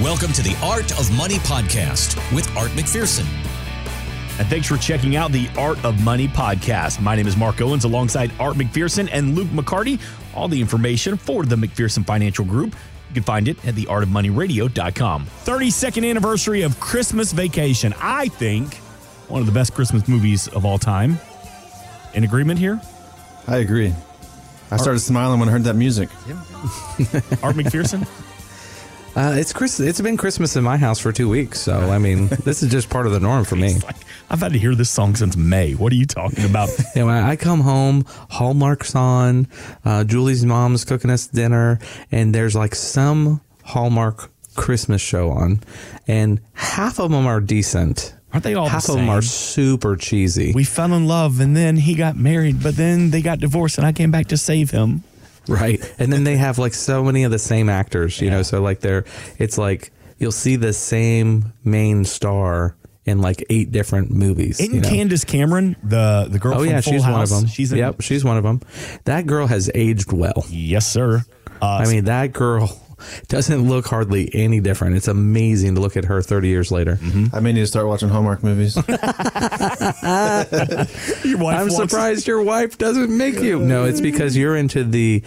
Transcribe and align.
Welcome 0.00 0.32
to 0.34 0.42
the 0.42 0.56
Art 0.62 0.92
of 0.92 1.10
Money 1.16 1.38
podcast 1.38 2.14
with 2.32 2.48
Art 2.56 2.70
McPherson. 2.70 3.26
And 4.38 4.46
thanks 4.46 4.68
for 4.68 4.76
checking 4.76 5.16
out 5.16 5.32
the 5.32 5.50
Art 5.58 5.84
of 5.84 6.00
Money 6.04 6.28
podcast. 6.28 7.00
My 7.00 7.16
name 7.16 7.26
is 7.26 7.36
Mark 7.36 7.60
Owens 7.60 7.82
alongside 7.82 8.30
Art 8.38 8.54
McPherson 8.54 9.08
and 9.10 9.34
Luke 9.34 9.48
McCarty. 9.48 10.00
All 10.36 10.46
the 10.46 10.60
information 10.60 11.16
for 11.16 11.44
the 11.44 11.56
McPherson 11.56 12.06
Financial 12.06 12.44
Group. 12.44 12.76
You 13.08 13.14
can 13.14 13.22
find 13.24 13.48
it 13.48 13.56
at 13.66 13.74
theartofmoneyradio.com. 13.74 15.26
32nd 15.26 16.08
anniversary 16.08 16.62
of 16.62 16.78
Christmas 16.78 17.32
Vacation. 17.32 17.92
I 18.00 18.28
think 18.28 18.76
one 19.26 19.40
of 19.40 19.46
the 19.46 19.52
best 19.52 19.74
Christmas 19.74 20.06
movies 20.06 20.46
of 20.46 20.64
all 20.64 20.78
time. 20.78 21.18
In 22.14 22.22
agreement 22.22 22.60
here? 22.60 22.80
I 23.48 23.56
agree. 23.56 23.92
I 24.70 24.76
started 24.76 25.00
smiling 25.00 25.40
when 25.40 25.48
I 25.48 25.52
heard 25.52 25.64
that 25.64 25.74
music. 25.74 26.08
Art 27.42 27.56
McPherson? 27.56 28.06
Uh, 29.18 29.32
it's 29.34 29.52
Chris. 29.52 29.80
It's 29.80 30.00
been 30.00 30.16
Christmas 30.16 30.54
in 30.54 30.62
my 30.62 30.76
house 30.76 31.00
for 31.00 31.10
two 31.10 31.28
weeks, 31.28 31.60
so 31.60 31.90
I 31.90 31.98
mean, 31.98 32.28
this 32.44 32.62
is 32.62 32.70
just 32.70 32.88
part 32.88 33.04
of 33.04 33.10
the 33.10 33.18
norm 33.18 33.44
for 33.44 33.56
me. 33.56 33.74
I've 34.30 34.38
had 34.38 34.52
to 34.52 34.60
hear 34.60 34.76
this 34.76 34.90
song 34.90 35.16
since 35.16 35.36
May. 35.36 35.74
What 35.74 35.92
are 35.92 35.96
you 35.96 36.06
talking 36.06 36.44
about? 36.44 36.68
You 36.94 37.00
know, 37.00 37.06
when 37.06 37.24
I 37.24 37.34
come 37.34 37.58
home, 37.58 38.04
Hallmark's 38.30 38.94
on, 38.94 39.48
uh, 39.84 40.04
Julie's 40.04 40.46
mom's 40.46 40.84
cooking 40.84 41.10
us 41.10 41.26
dinner, 41.26 41.80
and 42.12 42.32
there's 42.32 42.54
like 42.54 42.76
some 42.76 43.40
Hallmark 43.64 44.30
Christmas 44.54 45.02
show 45.02 45.32
on, 45.32 45.64
and 46.06 46.40
half 46.52 47.00
of 47.00 47.10
them 47.10 47.26
are 47.26 47.40
decent. 47.40 48.14
Aren't 48.32 48.44
they 48.44 48.54
all 48.54 48.68
half 48.68 48.86
the 48.86 48.92
of 48.92 48.98
them 48.98 49.08
are 49.08 49.20
super 49.20 49.96
cheesy. 49.96 50.52
we 50.52 50.62
fell 50.62 50.92
in 50.92 51.08
love 51.08 51.40
and 51.40 51.56
then 51.56 51.76
he 51.76 51.96
got 51.96 52.16
married, 52.16 52.62
but 52.62 52.76
then 52.76 53.10
they 53.10 53.22
got 53.22 53.40
divorced 53.40 53.78
and 53.78 53.86
I 53.86 53.90
came 53.90 54.12
back 54.12 54.28
to 54.28 54.36
save 54.36 54.70
him. 54.70 55.02
Right. 55.48 55.80
And 55.98 56.12
then 56.12 56.24
they 56.24 56.36
have 56.36 56.58
like 56.58 56.74
so 56.74 57.02
many 57.02 57.24
of 57.24 57.30
the 57.30 57.38
same 57.38 57.68
actors, 57.68 58.20
you 58.20 58.30
know, 58.30 58.42
so 58.42 58.62
like 58.62 58.80
they're 58.80 59.04
it's 59.38 59.58
like 59.58 59.92
you'll 60.18 60.32
see 60.32 60.56
the 60.56 60.72
same 60.72 61.52
main 61.64 62.04
star 62.04 62.76
in 63.04 63.20
like 63.20 63.44
eight 63.50 63.72
different 63.72 64.10
movies. 64.10 64.60
Isn't 64.60 64.74
you 64.74 64.80
know? 64.80 64.88
Candace 64.88 65.24
Cameron 65.24 65.76
the 65.82 66.28
the 66.30 66.38
girl? 66.38 66.54
Oh 66.54 66.58
from 66.58 66.66
yeah, 66.68 66.80
Full 66.80 66.92
she's 66.92 67.02
one 67.02 67.20
of 67.22 67.28
them. 67.30 67.46
She's 67.46 67.72
in, 67.72 67.78
yep, 67.78 68.00
she's 68.00 68.24
one 68.24 68.36
of 68.36 68.44
them. 68.44 68.60
That 69.04 69.26
girl 69.26 69.46
has 69.46 69.70
aged 69.74 70.12
well. 70.12 70.44
Yes, 70.50 70.86
sir. 70.86 71.24
Uh, 71.60 71.66
I 71.66 71.86
mean, 71.86 72.04
that 72.04 72.32
girl 72.32 72.80
doesn't 73.28 73.68
look 73.68 73.86
hardly 73.86 74.30
any 74.34 74.60
different. 74.60 74.96
It's 74.96 75.08
amazing 75.08 75.74
to 75.76 75.80
look 75.80 75.96
at 75.96 76.04
her 76.06 76.22
30 76.22 76.48
years 76.48 76.70
later. 76.72 76.96
Mm-hmm. 76.96 77.34
I 77.34 77.40
may 77.40 77.52
need 77.52 77.60
to 77.60 77.66
start 77.66 77.86
watching 77.86 78.08
Hallmark 78.08 78.42
movies. 78.42 78.76
your 81.24 81.38
wife 81.38 81.58
I'm 81.58 81.68
wants- 81.68 81.76
surprised 81.76 82.26
your 82.26 82.42
wife 82.42 82.78
doesn't 82.78 83.16
make 83.16 83.36
you. 83.40 83.58
No, 83.68 83.84
it's 83.84 84.00
because 84.00 84.36
you're 84.36 84.56
into 84.56 84.82
the 84.84 85.22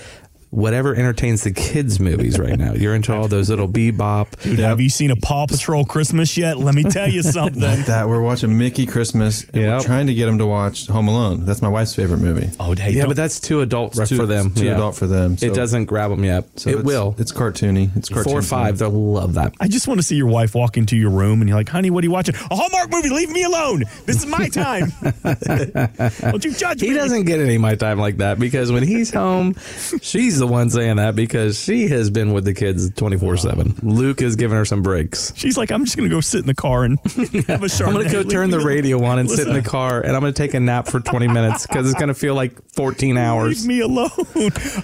whatever 0.51 0.93
entertains 0.95 1.43
the 1.43 1.51
kids 1.51 1.99
movies 1.99 2.37
right 2.37 2.57
now. 2.57 2.73
You're 2.73 2.93
into 2.93 3.13
all 3.13 3.27
those 3.27 3.49
little 3.49 3.67
bebop. 3.67 4.39
Dude, 4.43 4.59
have 4.59 4.79
you 4.81 4.89
seen 4.89 5.09
a 5.09 5.15
Paw 5.15 5.47
Patrol 5.47 5.85
Christmas 5.85 6.37
yet? 6.37 6.57
Let 6.57 6.75
me 6.75 6.83
tell 6.83 7.09
you 7.09 7.23
something. 7.23 7.61
that 7.61 8.07
we're 8.07 8.21
watching 8.21 8.57
Mickey 8.57 8.85
Christmas, 8.85 9.43
and 9.45 9.55
Yep. 9.63 9.79
we're 9.79 9.85
trying 9.85 10.07
to 10.07 10.13
get 10.13 10.27
him 10.27 10.37
to 10.37 10.45
watch 10.45 10.87
Home 10.87 11.07
Alone. 11.07 11.45
That's 11.45 11.61
my 11.61 11.69
wife's 11.69 11.95
favorite 11.95 12.19
movie. 12.19 12.49
oh, 12.59 12.73
hey, 12.75 12.91
Yeah, 12.91 13.05
but 13.07 13.15
that's 13.15 13.39
too 13.39 13.61
adult 13.61 13.93
too- 13.93 14.17
for 14.17 14.25
them. 14.25 14.51
too 14.53 14.65
Yeah. 14.65 14.73
adult 14.75 14.95
for 14.95 15.07
them. 15.07 15.37
so- 15.37 15.45
it 15.45 15.53
doesn't 15.53 15.85
grab 15.85 16.11
them 16.11 16.23
yet. 16.23 16.45
so 16.57 16.69
it 16.69 16.73
it's- 16.73 16.85
will. 16.85 17.15
It's 17.17 17.31
cartoony. 17.31 17.95
It's 17.95 18.09
cartoony. 18.09 18.23
Four 18.25 18.39
or 18.39 18.41
five, 18.43 18.77
they'll 18.77 18.89
love 18.91 19.35
that. 19.35 19.53
I 19.59 19.67
just 19.67 19.87
want 19.87 19.99
to 19.99 20.03
see 20.05 20.15
your 20.15 20.27
wife 20.27 20.53
walk 20.53 20.75
into 20.77 20.97
your 20.97 21.09
room 21.11 21.41
and 21.41 21.47
you're 21.49 21.57
like, 21.57 21.69
honey, 21.69 21.89
what 21.89 22.03
are 22.03 22.07
you 22.07 22.11
watching? 22.11 22.35
A 22.51 22.55
Hallmark 22.55 22.91
movie. 22.91 23.09
Leave 23.09 23.29
me 23.29 23.43
alone. 23.43 23.83
This 24.05 24.17
is 24.17 24.25
my 24.25 24.49
time. 24.49 24.91
Don't 26.21 26.43
you 26.43 26.53
judge 26.53 26.81
He 26.81 26.89
me. 26.89 26.95
doesn't 26.95 27.23
get 27.23 27.39
any 27.39 27.55
of 27.55 27.61
my 27.61 27.75
time 27.75 27.99
like 27.99 28.17
that 28.17 28.39
because 28.39 28.71
when 28.71 28.83
he's 28.83 29.13
home, 29.13 29.55
she's 30.01 30.40
the 30.41 30.47
one 30.47 30.69
saying 30.69 30.97
that 30.97 31.15
because 31.15 31.57
she 31.57 31.87
has 31.87 32.09
been 32.09 32.33
with 32.33 32.43
the 32.43 32.53
kids 32.53 32.89
24 32.91 33.37
7. 33.37 33.75
Luke 33.83 34.21
is 34.21 34.35
giving 34.35 34.57
her 34.57 34.65
some 34.65 34.81
breaks. 34.81 35.31
She's 35.37 35.57
like, 35.57 35.71
I'm 35.71 35.85
just 35.85 35.95
going 35.95 36.09
to 36.09 36.13
go 36.15 36.19
sit 36.19 36.41
in 36.41 36.47
the 36.47 36.55
car 36.55 36.83
and 36.83 36.99
have 37.05 37.13
a 37.15 37.67
Chardonnay. 37.67 37.87
I'm 37.87 37.93
going 37.93 38.07
to 38.07 38.11
go 38.11 38.23
turn 38.23 38.49
the 38.49 38.59
radio 38.59 39.03
on 39.05 39.19
and 39.19 39.29
sit 39.29 39.47
in 39.47 39.53
the 39.53 39.61
car 39.61 40.01
and 40.01 40.13
I'm 40.15 40.21
going 40.21 40.33
to 40.33 40.37
take 40.37 40.53
a 40.53 40.59
nap 40.59 40.87
for 40.87 40.99
20 40.99 41.27
minutes 41.27 41.65
because 41.67 41.89
it's 41.89 41.97
going 41.99 42.09
to 42.09 42.13
feel 42.15 42.35
like 42.35 42.59
14 42.73 43.17
hours. 43.17 43.65
Leave 43.65 43.67
me 43.67 43.79
alone. 43.81 44.09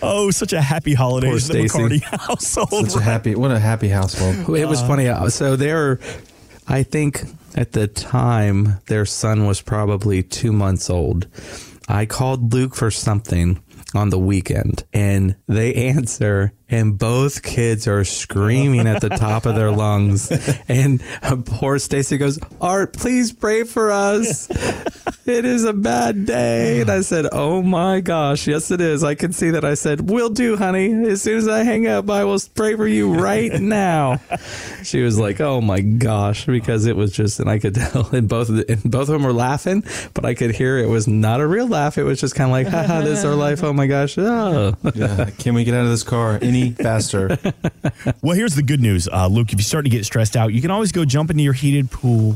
Oh, 0.01 0.29
such 0.31 0.53
a 0.53 0.61
happy 0.61 0.93
holiday 0.93 1.27
Poor 1.27 1.33
in 1.37 1.39
the 1.39 1.67
Stacy. 1.67 1.77
McCarty 1.79 2.01
household. 2.03 2.91
Such 2.91 3.01
a 3.01 3.03
happy, 3.03 3.35
what 3.35 3.51
a 3.51 3.59
happy 3.59 3.89
household. 3.89 4.55
It 4.57 4.67
was 4.67 4.81
funny. 4.81 5.07
uh, 5.09 5.29
So 5.29 5.55
they're, 5.55 5.99
I 6.67 6.83
think 6.83 7.23
at 7.55 7.71
the 7.71 7.87
time, 7.87 8.77
their 8.85 9.05
son 9.05 9.45
was 9.47 9.61
probably 9.61 10.21
two 10.21 10.51
months 10.51 10.89
old. 10.89 11.27
I 11.89 12.05
called 12.05 12.53
Luke 12.53 12.75
for 12.75 12.91
something 12.91 13.59
on 13.93 14.09
the 14.09 14.19
weekend. 14.19 14.83
And 14.93 15.35
they 15.47 15.73
answer 15.89 16.53
and 16.69 16.97
both 16.97 17.43
kids 17.43 17.87
are 17.87 18.03
screaming 18.03 18.87
at 18.87 19.01
the 19.01 19.09
top 19.09 19.45
of 19.45 19.55
their 19.55 19.71
lungs. 19.71 20.31
And 20.69 21.01
poor 21.45 21.79
Stacy 21.79 22.17
goes 22.17 22.39
art 22.59 22.93
please 22.93 23.31
pray 23.31 23.63
for 23.63 23.91
us. 23.91 24.49
It 25.25 25.45
is 25.45 25.63
a 25.65 25.73
bad 25.73 26.25
day. 26.25 26.81
And 26.81 26.89
I 26.89 27.01
said 27.01 27.27
oh 27.31 27.61
my 27.61 28.01
gosh 28.01 28.47
yes 28.47 28.71
it 28.71 28.81
is. 28.81 29.03
I 29.03 29.15
can 29.15 29.33
see 29.33 29.51
that. 29.51 29.63
I 29.63 29.75
said 29.75 30.09
"We'll 30.09 30.29
do 30.29 30.57
honey. 30.57 30.91
As 31.07 31.21
soon 31.21 31.37
as 31.37 31.47
I 31.47 31.63
hang 31.63 31.87
up 31.87 32.09
I 32.09 32.23
will 32.23 32.39
pray 32.55 32.75
for 32.75 32.87
you 32.87 33.13
right 33.13 33.53
now. 33.53 34.19
She 34.83 35.01
was 35.01 35.17
like 35.19 35.39
oh 35.41 35.61
my 35.61 35.81
gosh 35.81 36.45
because 36.45 36.85
it 36.85 36.95
was 36.95 37.11
just 37.11 37.39
and 37.39 37.49
I 37.49 37.59
could 37.59 37.75
tell 37.75 38.07
and 38.13 38.27
both 38.27 38.49
of 38.49 38.55
the, 38.57 38.71
and 38.71 38.83
both 38.83 39.03
of 39.03 39.07
them 39.09 39.23
were 39.23 39.33
laughing 39.33 39.83
but 40.13 40.25
I 40.25 40.33
could 40.33 40.51
hear 40.55 40.77
it 40.77 40.89
was 40.89 41.07
not 41.07 41.39
a 41.39 41.47
real 41.47 41.67
laugh. 41.67 41.97
It 41.97 42.03
was 42.03 42.19
just 42.19 42.35
kind 42.35 42.49
of 42.49 42.51
like 42.51 42.67
haha 42.67 43.01
this 43.01 43.19
is 43.19 43.25
our 43.25 43.35
life. 43.35 43.63
Oh 43.63 43.73
my 43.73 43.87
gosh. 43.87 44.17
Oh 44.17 44.75
Yeah. 44.95 45.29
Can 45.37 45.53
we 45.53 45.63
get 45.63 45.73
out 45.73 45.85
of 45.85 45.89
this 45.89 46.03
car? 46.03 46.39
Any 46.41 46.56
faster? 46.77 47.37
Well, 48.21 48.35
here's 48.35 48.55
the 48.55 48.63
good 48.63 48.81
news, 48.81 49.07
uh, 49.07 49.27
Luke. 49.27 49.53
If 49.53 49.59
you 49.59 49.63
start 49.63 49.85
to 49.85 49.89
get 49.89 50.05
stressed 50.05 50.35
out, 50.35 50.53
you 50.53 50.61
can 50.61 50.71
always 50.71 50.91
go 50.91 51.05
jump 51.05 51.29
into 51.29 51.43
your 51.43 51.53
heated 51.53 51.91
pool. 51.91 52.35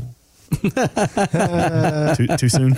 too, 0.62 2.26
too 2.36 2.48
soon? 2.48 2.74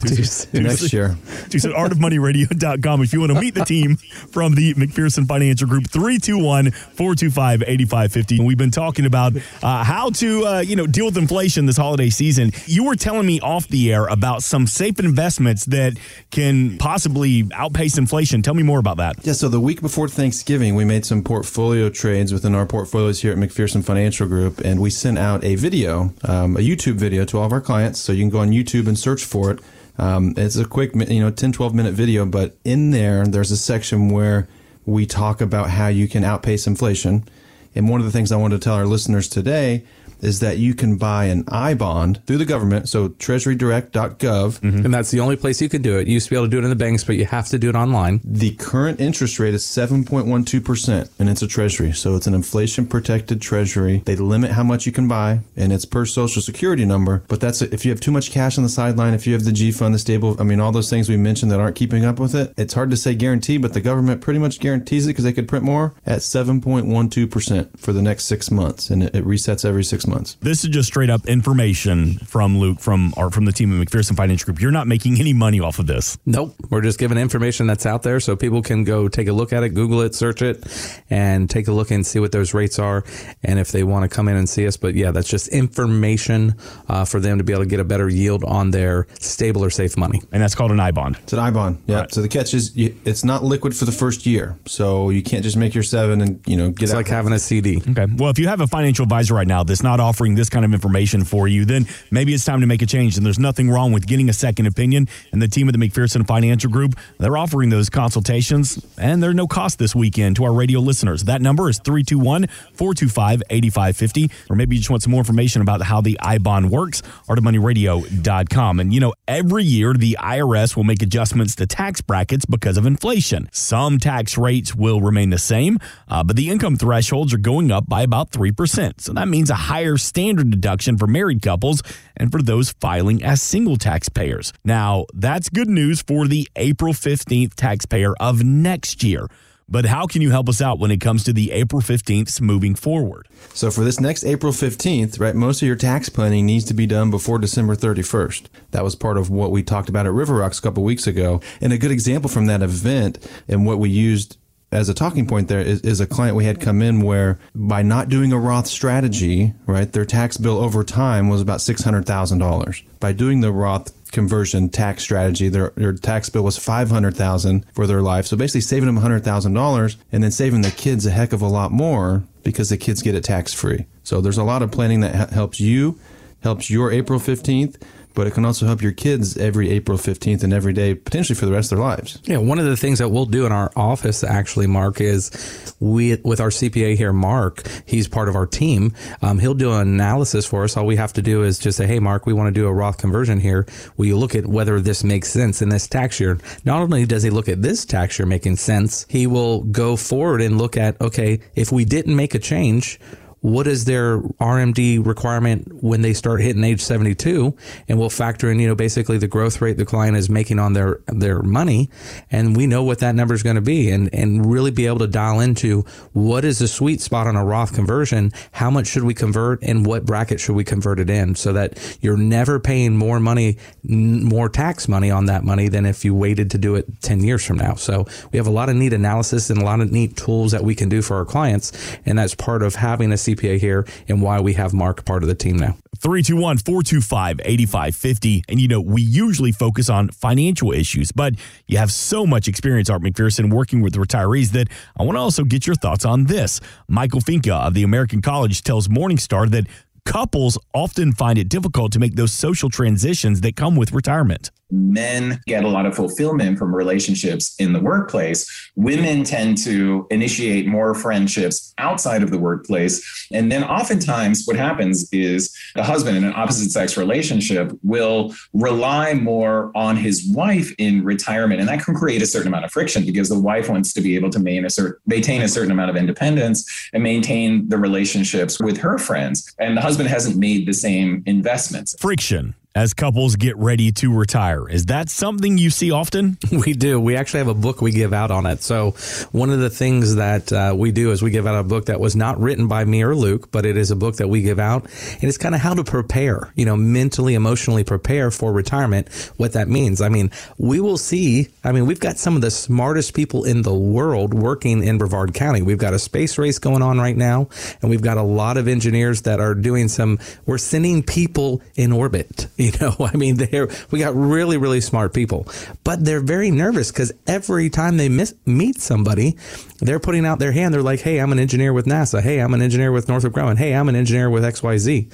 Too 0.00 0.24
soon. 0.24 0.62
Next 0.62 0.92
year. 0.92 1.16
Too 1.50 1.58
soon. 1.58 1.72
Artofmoneyradio.com. 1.72 3.02
If 3.02 3.12
you 3.12 3.20
want 3.20 3.32
to 3.32 3.40
meet 3.40 3.54
the 3.54 3.64
team 3.64 3.96
from 3.96 4.54
the 4.54 4.74
McPherson 4.74 5.26
Financial 5.26 5.68
Group, 5.68 5.90
321 5.90 6.70
425 6.70 7.62
8550. 7.62 8.44
We've 8.44 8.58
been 8.58 8.70
talking 8.70 9.06
about 9.06 9.36
uh, 9.62 9.84
how 9.84 10.10
to 10.10 10.46
uh, 10.46 10.60
you 10.60 10.76
know 10.76 10.86
deal 10.86 11.06
with 11.06 11.16
inflation 11.16 11.66
this 11.66 11.76
holiday 11.76 12.10
season. 12.10 12.52
You 12.66 12.84
were 12.84 12.96
telling 12.96 13.26
me 13.26 13.40
off 13.40 13.68
the 13.68 13.92
air 13.92 14.06
about 14.06 14.42
some 14.42 14.66
safe 14.66 14.98
investments 14.98 15.66
that 15.66 15.98
can 16.30 16.78
possibly 16.78 17.48
outpace 17.52 17.98
inflation. 17.98 18.42
Tell 18.42 18.54
me 18.54 18.62
more 18.62 18.78
about 18.78 18.96
that. 18.98 19.16
Yeah, 19.22 19.32
so 19.32 19.48
the 19.48 19.60
week 19.60 19.80
before 19.80 20.08
Thanksgiving, 20.08 20.74
we 20.74 20.84
made 20.84 21.04
some 21.04 21.22
portfolio 21.22 21.90
trades 21.90 22.32
within 22.32 22.54
our 22.54 22.66
portfolios 22.66 23.20
here 23.20 23.32
at 23.32 23.38
McPherson 23.38 23.84
Financial 23.84 24.26
Group, 24.26 24.60
and 24.60 24.80
we 24.80 24.90
sent 24.90 25.18
out 25.18 25.44
a 25.44 25.54
video, 25.56 26.12
um, 26.24 26.56
a 26.56 26.60
YouTube 26.60 26.94
video 26.94 27.24
to 27.26 27.38
all 27.38 27.44
of 27.44 27.52
our 27.52 27.60
clients. 27.60 28.00
So 28.00 28.12
you 28.12 28.22
can 28.22 28.30
go 28.30 28.38
on 28.38 28.50
YouTube 28.50 28.86
and 28.86 28.98
search 28.98 29.24
for 29.24 29.50
it. 29.50 29.59
Um, 30.00 30.32
it's 30.38 30.56
a 30.56 30.64
quick, 30.64 30.94
you 30.94 31.20
know, 31.20 31.30
10, 31.30 31.52
12 31.52 31.74
minute 31.74 31.92
video, 31.92 32.24
but 32.24 32.56
in 32.64 32.90
there, 32.90 33.26
there's 33.26 33.50
a 33.50 33.56
section 33.56 34.08
where 34.08 34.48
we 34.86 35.04
talk 35.04 35.42
about 35.42 35.68
how 35.68 35.88
you 35.88 36.08
can 36.08 36.24
outpace 36.24 36.66
inflation. 36.66 37.28
And 37.74 37.86
one 37.86 38.00
of 38.00 38.06
the 38.06 38.10
things 38.10 38.32
I 38.32 38.36
wanted 38.36 38.62
to 38.62 38.64
tell 38.64 38.74
our 38.76 38.86
listeners 38.86 39.28
today 39.28 39.84
is 40.22 40.40
that 40.40 40.58
you 40.58 40.74
can 40.74 40.96
buy 40.96 41.26
an 41.26 41.44
I 41.48 41.74
bond 41.74 42.24
through 42.26 42.38
the 42.38 42.44
government, 42.44 42.88
so 42.88 43.08
treasurydirect.gov. 43.08 44.60
Mm-hmm. 44.60 44.84
And 44.84 44.94
that's 44.94 45.10
the 45.10 45.20
only 45.20 45.36
place 45.36 45.60
you 45.60 45.68
can 45.68 45.82
do 45.82 45.98
it. 45.98 46.06
You 46.06 46.14
used 46.14 46.26
to 46.26 46.30
be 46.30 46.36
able 46.36 46.46
to 46.46 46.50
do 46.50 46.58
it 46.58 46.64
in 46.64 46.70
the 46.70 46.76
banks, 46.76 47.04
but 47.04 47.16
you 47.16 47.24
have 47.26 47.48
to 47.48 47.58
do 47.58 47.68
it 47.68 47.74
online. 47.74 48.20
The 48.24 48.54
current 48.56 49.00
interest 49.00 49.38
rate 49.38 49.54
is 49.54 49.64
7.12%, 49.64 51.10
and 51.18 51.28
it's 51.28 51.42
a 51.42 51.46
treasury. 51.46 51.92
So 51.92 52.16
it's 52.16 52.26
an 52.26 52.34
inflation 52.34 52.86
protected 52.86 53.40
treasury. 53.40 54.02
They 54.04 54.16
limit 54.16 54.52
how 54.52 54.62
much 54.62 54.86
you 54.86 54.92
can 54.92 55.08
buy, 55.08 55.40
and 55.56 55.72
it's 55.72 55.84
per 55.84 56.04
social 56.04 56.42
security 56.42 56.84
number. 56.84 57.22
But 57.28 57.40
that's 57.40 57.62
if 57.62 57.84
you 57.84 57.90
have 57.90 58.00
too 58.00 58.12
much 58.12 58.30
cash 58.30 58.58
on 58.58 58.64
the 58.64 58.70
sideline, 58.70 59.14
if 59.14 59.26
you 59.26 59.32
have 59.32 59.44
the 59.44 59.52
G 59.52 59.72
fund, 59.72 59.94
the 59.94 59.98
stable, 59.98 60.36
I 60.38 60.44
mean, 60.44 60.60
all 60.60 60.72
those 60.72 60.90
things 60.90 61.08
we 61.08 61.16
mentioned 61.16 61.50
that 61.52 61.60
aren't 61.60 61.76
keeping 61.76 62.04
up 62.04 62.18
with 62.18 62.34
it, 62.34 62.52
it's 62.56 62.74
hard 62.74 62.90
to 62.90 62.96
say 62.96 63.14
guarantee, 63.14 63.58
but 63.58 63.72
the 63.72 63.80
government 63.80 64.20
pretty 64.20 64.38
much 64.38 64.60
guarantees 64.60 65.06
it 65.06 65.10
because 65.10 65.24
they 65.24 65.32
could 65.32 65.48
print 65.48 65.64
more 65.64 65.94
at 66.06 66.20
7.12% 66.20 67.78
for 67.78 67.92
the 67.92 68.02
next 68.02 68.24
six 68.24 68.50
months, 68.50 68.90
and 68.90 69.02
it, 69.02 69.14
it 69.14 69.24
resets 69.24 69.64
every 69.64 69.84
six 69.84 70.06
months. 70.06 70.09
This 70.40 70.64
is 70.64 70.70
just 70.70 70.88
straight 70.88 71.10
up 71.10 71.26
information 71.26 72.18
from 72.18 72.58
Luke 72.58 72.80
from 72.80 73.14
our 73.16 73.30
from 73.30 73.44
the 73.44 73.52
team 73.52 73.80
at 73.80 73.86
McPherson 73.88 74.16
Financial 74.16 74.46
Group. 74.46 74.60
You're 74.60 74.70
not 74.70 74.86
making 74.86 75.18
any 75.20 75.32
money 75.32 75.60
off 75.60 75.78
of 75.78 75.86
this. 75.86 76.18
Nope. 76.26 76.54
We're 76.68 76.80
just 76.82 76.98
giving 76.98 77.18
information 77.18 77.66
that's 77.66 77.86
out 77.86 78.02
there 78.02 78.20
so 78.20 78.36
people 78.36 78.62
can 78.62 78.84
go 78.84 79.08
take 79.08 79.28
a 79.28 79.32
look 79.32 79.52
at 79.52 79.62
it, 79.62 79.70
Google 79.70 80.00
it, 80.02 80.14
search 80.14 80.42
it, 80.42 80.64
and 81.10 81.48
take 81.48 81.68
a 81.68 81.72
look 81.72 81.90
and 81.90 82.04
see 82.06 82.18
what 82.18 82.32
those 82.32 82.54
rates 82.54 82.78
are 82.78 83.04
and 83.42 83.58
if 83.58 83.70
they 83.72 83.82
want 83.84 84.08
to 84.08 84.14
come 84.14 84.28
in 84.28 84.36
and 84.36 84.48
see 84.48 84.66
us. 84.66 84.76
But 84.76 84.94
yeah, 84.94 85.10
that's 85.12 85.28
just 85.28 85.48
information 85.48 86.54
uh, 86.88 87.04
for 87.04 87.20
them 87.20 87.38
to 87.38 87.44
be 87.44 87.52
able 87.52 87.62
to 87.64 87.68
get 87.68 87.80
a 87.80 87.84
better 87.84 88.08
yield 88.08 88.44
on 88.44 88.70
their 88.70 89.06
stable 89.20 89.64
or 89.64 89.70
safe 89.70 89.96
money. 89.96 90.20
And 90.32 90.42
that's 90.42 90.54
called 90.54 90.72
an 90.72 90.80
I 90.80 90.90
bond. 90.90 91.16
It's 91.22 91.32
an 91.32 91.38
I 91.38 91.50
bond. 91.50 91.82
Yeah. 91.86 92.00
Right. 92.00 92.12
So 92.12 92.22
the 92.22 92.28
catch 92.28 92.54
is 92.54 92.72
it's 92.76 93.24
not 93.24 93.44
liquid 93.44 93.76
for 93.76 93.84
the 93.84 93.92
first 93.92 94.26
year. 94.26 94.56
So 94.66 95.10
you 95.10 95.22
can't 95.22 95.42
just 95.44 95.56
make 95.56 95.74
your 95.74 95.84
seven 95.84 96.20
and, 96.20 96.40
you 96.46 96.56
know, 96.56 96.70
get 96.70 96.84
It's 96.84 96.92
out. 96.92 96.96
like 96.96 97.08
having 97.08 97.32
a 97.32 97.38
CD. 97.38 97.82
Okay. 97.90 98.06
Well, 98.16 98.30
if 98.30 98.38
you 98.38 98.48
have 98.48 98.60
a 98.60 98.66
financial 98.66 99.02
advisor 99.04 99.34
right 99.34 99.46
now 99.46 99.62
that's 99.62 99.82
not 99.82 99.99
not 100.00 100.08
offering 100.08 100.34
this 100.34 100.48
kind 100.48 100.64
of 100.64 100.72
information 100.72 101.24
for 101.24 101.46
you, 101.46 101.64
then 101.64 101.86
maybe 102.10 102.34
it's 102.34 102.44
time 102.44 102.60
to 102.60 102.66
make 102.66 102.82
a 102.82 102.86
change. 102.86 103.16
And 103.16 103.24
there's 103.24 103.38
nothing 103.38 103.70
wrong 103.70 103.92
with 103.92 104.06
getting 104.06 104.28
a 104.28 104.32
second 104.32 104.66
opinion. 104.66 105.08
And 105.32 105.40
the 105.40 105.48
team 105.48 105.68
at 105.68 105.72
the 105.72 105.78
McPherson 105.78 106.26
Financial 106.26 106.70
Group, 106.70 106.94
they're 107.18 107.36
offering 107.36 107.70
those 107.70 107.90
consultations, 107.90 108.84
and 108.98 109.22
they're 109.22 109.34
no 109.34 109.46
cost 109.46 109.78
this 109.78 109.94
weekend 109.94 110.36
to 110.36 110.44
our 110.44 110.52
radio 110.52 110.80
listeners. 110.80 111.24
That 111.24 111.42
number 111.42 111.68
is 111.68 111.78
321 111.78 112.46
425 112.74 113.42
8550. 113.50 114.30
Or 114.48 114.56
maybe 114.56 114.76
you 114.76 114.80
just 114.80 114.90
want 114.90 115.02
some 115.02 115.12
more 115.12 115.20
information 115.20 115.62
about 115.62 115.82
how 115.82 116.00
the 116.00 116.18
iBond 116.22 116.70
works, 116.70 117.02
artofmoneyradio.com. 117.28 118.80
And 118.80 118.94
you 118.94 119.00
know, 119.00 119.12
every 119.28 119.64
year 119.64 119.92
the 119.94 120.16
IRS 120.20 120.76
will 120.76 120.84
make 120.84 121.02
adjustments 121.02 121.54
to 121.56 121.66
tax 121.66 122.00
brackets 122.00 122.46
because 122.46 122.76
of 122.76 122.86
inflation. 122.86 123.48
Some 123.52 123.98
tax 123.98 124.38
rates 124.38 124.74
will 124.74 125.00
remain 125.00 125.30
the 125.30 125.38
same, 125.38 125.78
uh, 126.08 126.24
but 126.24 126.36
the 126.36 126.48
income 126.48 126.76
thresholds 126.76 127.34
are 127.34 127.38
going 127.38 127.70
up 127.70 127.88
by 127.88 128.02
about 128.02 128.30
3%. 128.30 129.00
So 129.00 129.12
that 129.12 129.28
means 129.28 129.50
a 129.50 129.54
higher 129.54 129.89
standard 129.96 130.50
deduction 130.50 130.98
for 130.98 131.06
married 131.06 131.42
couples 131.42 131.82
and 132.16 132.30
for 132.30 132.42
those 132.42 132.70
filing 132.80 133.22
as 133.22 133.42
single 133.42 133.76
taxpayers. 133.76 134.52
Now, 134.64 135.06
that's 135.14 135.48
good 135.48 135.68
news 135.68 136.02
for 136.02 136.26
the 136.26 136.48
April 136.56 136.92
15th 136.92 137.54
taxpayer 137.54 138.14
of 138.20 138.44
next 138.44 139.02
year. 139.02 139.28
But 139.72 139.86
how 139.86 140.06
can 140.06 140.20
you 140.20 140.30
help 140.30 140.48
us 140.48 140.60
out 140.60 140.80
when 140.80 140.90
it 140.90 141.00
comes 141.00 141.22
to 141.24 141.32
the 141.32 141.52
April 141.52 141.80
15th 141.80 142.40
moving 142.40 142.74
forward? 142.74 143.28
So 143.54 143.70
for 143.70 143.84
this 143.84 144.00
next 144.00 144.24
April 144.24 144.52
15th, 144.52 145.20
right, 145.20 145.34
most 145.34 145.62
of 145.62 145.68
your 145.68 145.76
tax 145.76 146.08
planning 146.08 146.44
needs 146.44 146.64
to 146.64 146.74
be 146.74 146.86
done 146.86 147.12
before 147.12 147.38
December 147.38 147.76
31st. 147.76 148.46
That 148.72 148.82
was 148.82 148.96
part 148.96 149.16
of 149.16 149.30
what 149.30 149.52
we 149.52 149.62
talked 149.62 149.88
about 149.88 150.06
at 150.06 150.12
River 150.12 150.34
Rocks 150.34 150.58
a 150.58 150.62
couple 150.62 150.82
weeks 150.82 151.06
ago. 151.06 151.40
And 151.60 151.72
a 151.72 151.78
good 151.78 151.92
example 151.92 152.28
from 152.28 152.46
that 152.46 152.62
event 152.62 153.24
and 153.46 153.64
what 153.64 153.78
we 153.78 153.90
used 153.90 154.38
as 154.72 154.88
a 154.88 154.94
talking 154.94 155.26
point 155.26 155.48
there 155.48 155.60
is, 155.60 155.80
is, 155.80 156.00
a 156.00 156.06
client 156.06 156.36
we 156.36 156.44
had 156.44 156.60
come 156.60 156.80
in 156.80 157.00
where 157.00 157.38
by 157.54 157.82
not 157.82 158.08
doing 158.08 158.32
a 158.32 158.38
Roth 158.38 158.66
strategy, 158.66 159.52
right, 159.66 159.90
their 159.90 160.04
tax 160.04 160.36
bill 160.36 160.58
over 160.58 160.84
time 160.84 161.28
was 161.28 161.40
about 161.40 161.58
$600,000. 161.58 162.82
By 163.00 163.12
doing 163.12 163.40
the 163.40 163.52
Roth 163.52 163.92
conversion 164.10 164.68
tax 164.68 165.02
strategy. 165.02 165.48
Their, 165.48 165.70
their 165.76 165.92
tax 165.92 166.28
bill 166.28 166.42
was 166.42 166.58
five 166.58 166.90
hundred 166.90 167.16
thousand 167.16 167.64
for 167.72 167.86
their 167.86 168.02
life. 168.02 168.26
So 168.26 168.36
basically, 168.36 168.62
saving 168.62 168.86
them 168.86 168.96
hundred 168.96 169.24
thousand 169.24 169.54
dollars 169.54 169.96
and 170.12 170.22
then 170.22 170.30
saving 170.30 170.62
the 170.62 170.70
kids 170.70 171.06
a 171.06 171.10
heck 171.10 171.32
of 171.32 171.42
a 171.42 171.48
lot 171.48 171.72
more 171.72 172.24
because 172.42 172.70
the 172.70 172.76
kids 172.76 173.02
get 173.02 173.14
it 173.14 173.24
tax 173.24 173.52
free. 173.54 173.86
So 174.02 174.20
there's 174.20 174.38
a 174.38 174.44
lot 174.44 174.62
of 174.62 174.70
planning 174.70 175.00
that 175.00 175.14
ha- 175.14 175.34
helps 175.34 175.60
you, 175.60 175.98
helps 176.42 176.70
your 176.70 176.90
April 176.90 177.18
fifteenth 177.18 177.82
but 178.14 178.26
it 178.26 178.32
can 178.32 178.44
also 178.44 178.66
help 178.66 178.82
your 178.82 178.92
kids 178.92 179.36
every 179.36 179.70
April 179.70 179.98
15th 179.98 180.42
and 180.42 180.52
every 180.52 180.72
day, 180.72 180.94
potentially 180.94 181.36
for 181.36 181.46
the 181.46 181.52
rest 181.52 181.72
of 181.72 181.78
their 181.78 181.86
lives. 181.86 182.18
Yeah, 182.24 182.38
one 182.38 182.58
of 182.58 182.64
the 182.64 182.76
things 182.76 182.98
that 182.98 183.08
we'll 183.08 183.26
do 183.26 183.46
in 183.46 183.52
our 183.52 183.70
office, 183.76 184.24
actually, 184.24 184.66
Mark, 184.66 185.00
is 185.00 185.74
we, 185.80 186.16
with 186.24 186.40
our 186.40 186.48
CPA 186.48 186.96
here, 186.96 187.12
Mark, 187.12 187.66
he's 187.86 188.08
part 188.08 188.28
of 188.28 188.36
our 188.36 188.46
team. 188.46 188.94
Um, 189.22 189.38
he'll 189.38 189.54
do 189.54 189.72
an 189.72 189.88
analysis 189.88 190.46
for 190.46 190.64
us. 190.64 190.76
All 190.76 190.86
we 190.86 190.96
have 190.96 191.12
to 191.14 191.22
do 191.22 191.42
is 191.42 191.58
just 191.58 191.78
say, 191.78 191.86
hey, 191.86 191.98
Mark, 191.98 192.26
we 192.26 192.32
want 192.32 192.54
to 192.54 192.60
do 192.60 192.66
a 192.66 192.72
Roth 192.72 192.98
conversion 192.98 193.40
here. 193.40 193.66
Will 193.96 194.06
you 194.06 194.16
look 194.16 194.34
at 194.34 194.46
whether 194.46 194.80
this 194.80 195.04
makes 195.04 195.28
sense 195.30 195.62
in 195.62 195.68
this 195.68 195.86
tax 195.86 196.20
year? 196.20 196.38
Not 196.64 196.82
only 196.82 197.06
does 197.06 197.22
he 197.22 197.30
look 197.30 197.48
at 197.48 197.62
this 197.62 197.84
tax 197.84 198.18
year 198.18 198.26
making 198.26 198.56
sense, 198.56 199.06
he 199.08 199.26
will 199.26 199.62
go 199.62 199.96
forward 199.96 200.40
and 200.40 200.58
look 200.58 200.76
at, 200.76 201.00
okay, 201.00 201.40
if 201.54 201.72
we 201.72 201.84
didn't 201.84 202.16
make 202.16 202.34
a 202.34 202.38
change, 202.38 202.98
what 203.40 203.66
is 203.66 203.86
their 203.86 204.18
RMD 204.20 205.04
requirement 205.04 205.82
when 205.82 206.02
they 206.02 206.12
start 206.12 206.40
hitting 206.40 206.62
age 206.62 206.80
72 206.80 207.56
and 207.88 207.98
we'll 207.98 208.10
factor 208.10 208.50
in 208.50 208.58
you 208.60 208.68
know 208.68 208.74
basically 208.74 209.18
the 209.18 209.28
growth 209.28 209.60
rate 209.60 209.76
the 209.76 209.86
client 209.86 210.16
is 210.16 210.28
making 210.28 210.58
on 210.58 210.74
their 210.74 211.00
their 211.06 211.42
money. 211.42 211.90
And 212.30 212.56
we 212.56 212.66
know 212.66 212.84
what 212.84 212.98
that 212.98 213.14
number 213.14 213.34
is 213.34 213.42
going 213.42 213.56
to 213.56 213.62
be 213.62 213.90
and 213.90 214.12
and 214.14 214.50
really 214.50 214.70
be 214.70 214.86
able 214.86 214.98
to 214.98 215.06
dial 215.06 215.40
into 215.40 215.82
what 216.12 216.44
is 216.44 216.58
the 216.58 216.68
sweet 216.68 217.00
spot 217.00 217.26
on 217.26 217.36
a 217.36 217.44
Roth 217.44 217.74
conversion? 217.74 218.32
How 218.52 218.70
much 218.70 218.86
should 218.86 219.04
we 219.04 219.14
convert 219.14 219.62
and 219.62 219.86
what 219.86 220.04
bracket 220.04 220.40
should 220.40 220.56
we 220.56 220.64
convert 220.64 221.00
it 221.00 221.08
in 221.08 221.34
so 221.34 221.52
that 221.52 221.98
you're 222.00 222.16
never 222.16 222.60
paying 222.60 222.96
more 222.96 223.20
money 223.20 223.56
more 223.84 224.48
tax 224.48 224.88
money 224.88 225.10
on 225.10 225.26
that 225.26 225.44
money 225.44 225.68
than 225.68 225.86
if 225.86 226.04
you 226.04 226.14
waited 226.14 226.50
to 226.50 226.58
do 226.58 226.74
it 226.74 226.86
10 227.02 227.22
years 227.22 227.44
from 227.44 227.56
now. 227.56 227.74
So 227.74 228.06
we 228.32 228.36
have 228.36 228.46
a 228.46 228.50
lot 228.50 228.68
of 228.68 228.76
neat 228.76 228.92
analysis 228.92 229.48
and 229.50 229.60
a 229.60 229.64
lot 229.64 229.80
of 229.80 229.90
neat 229.90 230.16
tools 230.16 230.52
that 230.52 230.62
we 230.62 230.74
can 230.74 230.88
do 230.88 231.00
for 231.02 231.16
our 231.16 231.24
clients. 231.24 231.72
And 232.04 232.18
that's 232.18 232.34
part 232.34 232.62
of 232.62 232.74
having 232.74 233.12
a 233.12 233.16
CPA 233.34 233.58
here 233.58 233.86
and 234.08 234.22
why 234.22 234.40
we 234.40 234.54
have 234.54 234.72
Mark 234.72 235.04
part 235.04 235.22
of 235.22 235.28
the 235.28 235.34
team 235.34 235.56
now. 235.56 235.76
321 235.98 236.58
425 236.58 237.40
8550. 237.44 238.44
And 238.48 238.60
you 238.60 238.68
know, 238.68 238.80
we 238.80 239.02
usually 239.02 239.52
focus 239.52 239.90
on 239.90 240.08
financial 240.08 240.72
issues, 240.72 241.12
but 241.12 241.34
you 241.66 241.78
have 241.78 241.92
so 241.92 242.26
much 242.26 242.48
experience, 242.48 242.88
Art 242.88 243.02
McPherson, 243.02 243.52
working 243.52 243.82
with 243.82 243.94
retirees 243.94 244.52
that 244.52 244.68
I 244.98 245.02
want 245.02 245.16
to 245.16 245.20
also 245.20 245.44
get 245.44 245.66
your 245.66 245.76
thoughts 245.76 246.04
on 246.04 246.24
this. 246.24 246.60
Michael 246.88 247.20
Finke 247.20 247.50
of 247.50 247.74
the 247.74 247.82
American 247.82 248.22
College 248.22 248.62
tells 248.62 248.88
Morningstar 248.88 249.50
that 249.50 249.66
couples 250.06 250.58
often 250.72 251.12
find 251.12 251.38
it 251.38 251.48
difficult 251.48 251.92
to 251.92 251.98
make 251.98 252.16
those 252.16 252.32
social 252.32 252.70
transitions 252.70 253.42
that 253.42 253.56
come 253.56 253.76
with 253.76 253.92
retirement 253.92 254.50
men 254.70 255.40
get 255.46 255.64
a 255.64 255.68
lot 255.68 255.86
of 255.86 255.94
fulfillment 255.94 256.58
from 256.58 256.74
relationships 256.74 257.54
in 257.58 257.72
the 257.72 257.80
workplace. 257.80 258.70
Women 258.76 259.24
tend 259.24 259.58
to 259.64 260.06
initiate 260.10 260.66
more 260.66 260.94
friendships 260.94 261.74
outside 261.78 262.22
of 262.22 262.30
the 262.30 262.38
workplace. 262.38 263.28
And 263.32 263.50
then 263.50 263.64
oftentimes 263.64 264.44
what 264.44 264.56
happens 264.56 265.08
is 265.12 265.54
the 265.74 265.82
husband 265.82 266.16
in 266.16 266.24
an 266.24 266.32
opposite 266.34 266.70
sex 266.70 266.96
relationship 266.96 267.72
will 267.82 268.34
rely 268.52 269.14
more 269.14 269.70
on 269.74 269.96
his 269.96 270.26
wife 270.34 270.72
in 270.78 271.04
retirement. 271.04 271.60
And 271.60 271.68
that 271.68 271.84
can 271.84 271.94
create 271.94 272.22
a 272.22 272.26
certain 272.26 272.48
amount 272.48 272.64
of 272.64 272.72
friction 272.72 273.04
because 273.04 273.28
the 273.28 273.38
wife 273.38 273.68
wants 273.68 273.92
to 273.94 274.00
be 274.00 274.14
able 274.16 274.30
to 274.30 274.38
maintain 274.38 274.64
a 274.64 274.70
certain, 274.70 275.00
maintain 275.06 275.42
a 275.42 275.48
certain 275.48 275.70
amount 275.70 275.90
of 275.90 275.96
independence 275.96 276.88
and 276.92 277.02
maintain 277.02 277.68
the 277.68 277.78
relationships 277.78 278.60
with 278.60 278.78
her 278.78 278.98
friends. 278.98 279.54
And 279.58 279.76
the 279.76 279.80
husband 279.80 280.08
hasn't 280.08 280.36
made 280.36 280.66
the 280.66 280.74
same 280.74 281.22
investments. 281.26 281.96
Friction 281.98 282.54
as 282.74 282.94
couples 282.94 283.34
get 283.34 283.56
ready 283.56 283.90
to 283.90 284.14
retire. 284.14 284.68
Is 284.68 284.86
that 284.86 285.08
something 285.08 285.58
you 285.58 285.70
see 285.70 285.90
often? 285.90 286.38
We 286.60 286.74
do. 286.74 287.00
We 287.00 287.16
actually 287.16 287.38
have 287.38 287.48
a 287.48 287.54
book 287.54 287.80
we 287.80 287.90
give 287.90 288.12
out 288.12 288.30
on 288.30 288.44
it. 288.44 288.62
So, 288.62 288.90
one 289.32 289.48
of 289.48 289.60
the 289.60 289.70
things 289.70 290.16
that 290.16 290.52
uh, 290.52 290.74
we 290.76 290.92
do 290.92 291.10
is 291.10 291.22
we 291.22 291.30
give 291.30 291.46
out 291.46 291.58
a 291.58 291.62
book 291.62 291.86
that 291.86 292.00
was 292.00 292.14
not 292.14 292.38
written 292.38 292.68
by 292.68 292.84
me 292.84 293.02
or 293.02 293.14
Luke, 293.14 293.50
but 293.50 293.64
it 293.64 293.78
is 293.78 293.90
a 293.90 293.96
book 293.96 294.16
that 294.16 294.28
we 294.28 294.42
give 294.42 294.58
out. 294.58 294.84
And 295.14 295.24
it's 295.24 295.38
kind 295.38 295.54
of 295.54 295.62
how 295.62 295.72
to 295.72 295.84
prepare, 295.84 296.52
you 296.56 296.66
know, 296.66 296.76
mentally, 296.76 297.34
emotionally 297.34 297.82
prepare 297.82 298.30
for 298.30 298.52
retirement, 298.52 299.10
what 299.38 299.54
that 299.54 299.68
means. 299.68 300.02
I 300.02 300.10
mean, 300.10 300.30
we 300.58 300.80
will 300.80 300.98
see, 300.98 301.48
I 301.64 301.72
mean, 301.72 301.86
we've 301.86 302.00
got 302.00 302.18
some 302.18 302.36
of 302.36 302.42
the 302.42 302.50
smartest 302.50 303.14
people 303.14 303.44
in 303.44 303.62
the 303.62 303.74
world 303.74 304.34
working 304.34 304.84
in 304.84 304.98
Brevard 304.98 305.32
County. 305.32 305.62
We've 305.62 305.78
got 305.78 305.94
a 305.94 305.98
space 305.98 306.36
race 306.36 306.58
going 306.58 306.82
on 306.82 306.98
right 306.98 307.16
now, 307.16 307.48
and 307.80 307.90
we've 307.90 308.02
got 308.02 308.18
a 308.18 308.22
lot 308.22 308.58
of 308.58 308.68
engineers 308.68 309.22
that 309.22 309.40
are 309.40 309.54
doing 309.54 309.88
some, 309.88 310.18
we're 310.44 310.58
sending 310.58 311.02
people 311.02 311.62
in 311.74 311.90
orbit 311.92 312.48
You 312.70 312.72
know, 312.78 312.94
I 313.00 313.16
mean, 313.16 313.36
they're, 313.36 313.68
we 313.90 314.00
got 314.00 314.14
really, 314.14 314.58
really 314.58 314.82
smart 314.82 315.14
people, 315.14 315.46
but 315.82 316.04
they're 316.04 316.20
very 316.20 316.50
nervous 316.50 316.92
because 316.92 317.10
every 317.26 317.70
time 317.70 317.96
they 317.96 318.10
miss, 318.10 318.34
meet 318.44 318.80
somebody, 318.82 319.36
they're 319.78 319.98
putting 319.98 320.26
out 320.26 320.38
their 320.38 320.52
hand. 320.52 320.74
They're 320.74 320.82
like, 320.82 321.00
Hey, 321.00 321.20
I'm 321.20 321.32
an 321.32 321.38
engineer 321.38 321.72
with 321.72 321.86
NASA. 321.86 322.20
Hey, 322.20 322.38
I'm 322.38 322.52
an 322.52 322.60
engineer 322.60 322.92
with 322.92 323.08
Northrop 323.08 323.32
Grumman. 323.32 323.56
Hey, 323.56 323.74
I'm 323.74 323.88
an 323.88 323.96
engineer 323.96 324.28
with 324.28 324.44
XYZ. 324.44 325.10